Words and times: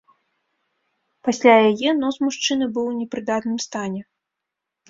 Пасля 1.27 1.53
яе 1.69 1.89
нос 2.01 2.15
мужчыны 2.25 2.65
быў 2.79 2.85
у 2.93 2.97
непрыдатным 3.03 3.57
стане. 3.67 4.01